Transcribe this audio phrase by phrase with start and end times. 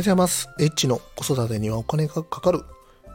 [0.00, 0.48] はようございます。
[0.58, 2.62] エッチの子育てにはお金がかかる。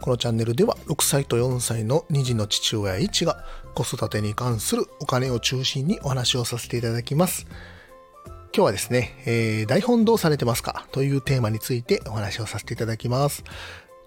[0.00, 3.44] このチャンネルでは6歳と4歳の2児の父親エッチが
[3.76, 7.46] 子育てに関するお金を中心にお話をさせていただきます。
[8.52, 10.88] 今日はですね、えー台本どうされてますか？
[10.90, 13.44] というテーマについてお話をさせていただきます。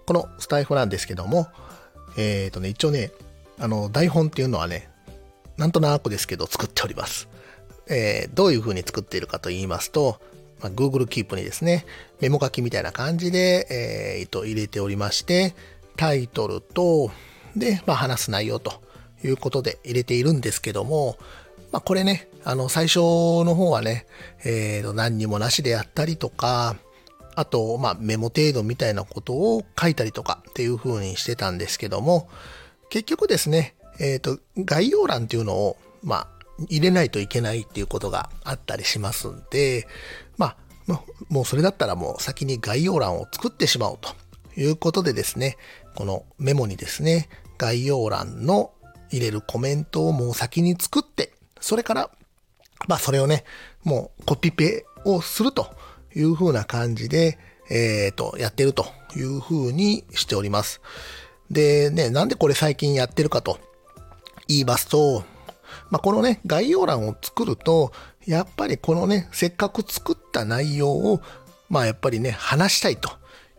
[0.04, 1.48] このスタイフなんですけども、
[2.18, 3.10] えっ、とね、一応ね、
[3.58, 4.90] あの、台本っていうのはね、
[5.56, 7.26] なんとなくですけど作っております。
[7.88, 10.20] えーどういう風に作っているかと言いますと、
[10.60, 11.84] まあ、Google Keep にですね、
[12.20, 13.66] メモ書きみたいな感じで、
[14.18, 15.54] えーと入れておりまして、
[15.96, 17.10] タイトルと、
[17.56, 18.82] で、まあ、話す内容と
[19.24, 21.18] いうことで入れているんですけども、
[21.72, 24.06] まあ、これね、あの、最初の方はね、
[24.44, 26.76] えーと何にもなしでやったりとか、
[27.36, 32.28] あと、まあ、メモ程度みたいなことを書いたりとかっていう風にしてたんですけども、
[32.88, 39.86] 結局ですね、えっ、と、概要欄っていうのを、まあ、入れないといけないっていうことがあったりしますんで、
[40.36, 40.56] ま
[40.88, 44.14] あ、もうそれだったらもう先に概要欄を作ってしまおうと
[44.60, 45.56] いうことでですね、
[45.94, 48.72] このメモにですね、概要欄の
[49.10, 52.10] 入れるコメントをもう先に作って、それから、
[52.88, 53.44] まあそれをね、
[53.84, 55.74] もうコピペをすると
[56.14, 57.38] いう風な感じで、
[57.70, 58.86] えっ、と、やってると
[59.16, 60.80] いう風にしております。
[61.50, 63.58] でね、なんでこれ最近やってるかと
[64.48, 65.24] 言いますと、
[65.90, 67.92] まあ、このね、概要欄を作ると、
[68.26, 71.20] やっぱりこのね、せっかく作った内容を、
[71.68, 73.10] まあやっぱりね、話したいと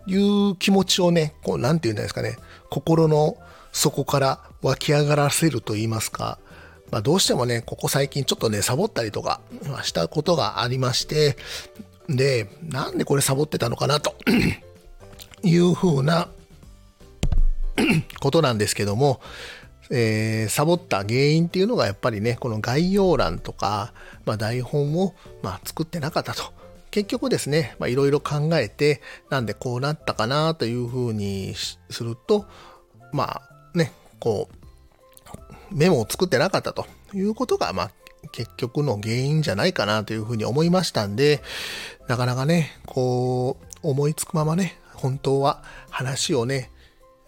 [0.07, 2.37] いう気持ちをね、こう、なんて言うんですかね、
[2.69, 3.37] 心の
[3.71, 6.39] 底から湧き上がらせると言いますか、
[6.91, 9.41] まあどうしてもね、ここ最近ちょっとね、サボったりとか
[9.83, 11.37] したことがありまして、
[12.09, 14.15] で、なんでこれサボってたのかなと
[15.43, 16.29] いうふうな
[18.19, 19.21] ことなんですけども、
[19.89, 23.93] えーサボった原因っていうのがやっぱりねこの概要欄とか、
[24.25, 26.53] まあ、台本を、まあ、作ってなかったと
[26.91, 32.45] 結局ですねまあいろいろ考えてなんでこうなったかなというふうにすると
[33.11, 33.41] ま
[33.73, 37.91] あねこうメモを作ってなかったということが、まあ、
[38.31, 41.41] 結局の原因じゃないかなというふうに思いましたんで
[42.07, 46.71] なかなかねこう思いつくままね本当は話をね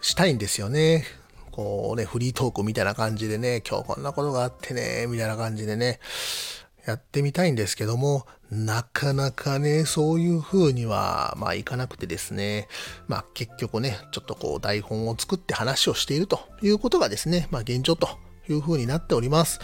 [0.02, 1.04] したいんですよね。
[1.52, 6.00] こうね、フリートークみたいな感じでね、今日こんなことがあってね、みたいな感じでね、
[6.86, 12.68] やってみたいんですけども、なかなかね、そういう風には、まあいかなくてですね、
[13.08, 18.10] まあ結局ね、ちょっとこう台本を作って話をしているということがですね、まあ現状と
[18.50, 19.60] いう風になっております。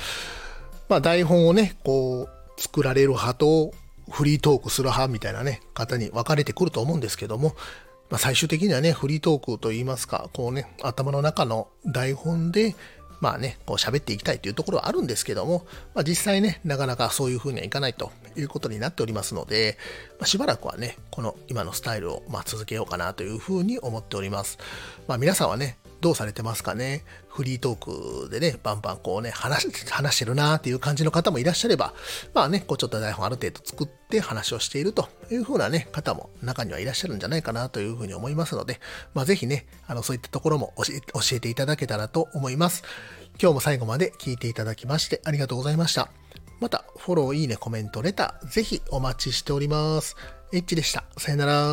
[0.88, 3.74] まあ台本をね、こう作られる派と
[4.10, 7.56] フリートークする派みたいなね、方に分かれてくると思うんですけども、
[8.16, 12.74] まあ、最終的にはね、フリートークといいますか、こうね、頭の中の台本で、
[13.20, 19.78] まあね、こう喋っていきたいというところはあるんですけども、まあ、実際ね、なかなかそういうふうにはいかないということになっておりますので、
[20.12, 24.60] まあ、しばらくはね、この今のスタイルをま続けようかなというふうに思っております。
[25.10, 27.04] まあ、皆さんはね、どうされてますかね？
[27.28, 31.94] フリートークでね、バンバンこうね、話し話してるなーっていう感じの方もいらっしゃれば、
[32.34, 38.80] まあね、こうちょっと台本ある程度作って話をしているという風なね、方も中にはいらっしゃるんじゃないかなという風に思いますので、
[39.14, 42.84] まあぜひね、あの、そういったところも教え教えていただけたらと思います。
[43.42, 46.10] 今日も最後まで聞いていただきましてありがとうございました。
[46.62, 50.16] また、フォロー、いいね、コメント、レター、ぜひお待ちしております。
[50.54, 51.04] エッチでした。
[51.18, 51.66] さよなら。